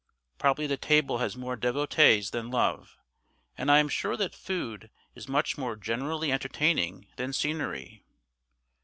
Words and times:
Probably 0.39 0.65
the 0.65 0.77
table 0.77 1.19
has 1.19 1.35
more 1.37 1.55
devotees 1.55 2.31
than 2.31 2.49
love; 2.49 2.97
and 3.55 3.69
I 3.69 3.77
am 3.77 3.87
sure 3.87 4.17
that 4.17 4.33
food 4.33 4.89
is 5.13 5.27
much 5.29 5.59
more 5.59 5.75
generally 5.75 6.31
entertaining 6.31 7.05
than 7.17 7.33
scenery. 7.33 8.03